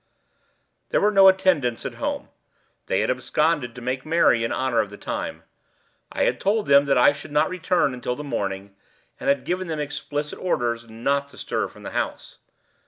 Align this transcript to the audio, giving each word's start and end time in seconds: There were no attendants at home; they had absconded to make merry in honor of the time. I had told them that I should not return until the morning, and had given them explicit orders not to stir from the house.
There 0.89 0.99
were 0.99 1.11
no 1.11 1.27
attendants 1.27 1.85
at 1.85 1.93
home; 2.01 2.29
they 2.87 3.01
had 3.01 3.11
absconded 3.11 3.75
to 3.75 3.81
make 3.83 4.03
merry 4.03 4.43
in 4.43 4.51
honor 4.51 4.79
of 4.79 4.89
the 4.89 4.97
time. 4.97 5.43
I 6.11 6.23
had 6.23 6.39
told 6.39 6.65
them 6.65 6.85
that 6.85 6.97
I 6.97 7.11
should 7.11 7.31
not 7.31 7.51
return 7.51 7.93
until 7.93 8.15
the 8.15 8.23
morning, 8.23 8.75
and 9.19 9.29
had 9.29 9.45
given 9.45 9.67
them 9.67 9.79
explicit 9.79 10.39
orders 10.39 10.89
not 10.89 11.27
to 11.29 11.37
stir 11.37 11.67
from 11.67 11.83
the 11.83 11.91
house. 11.91 12.39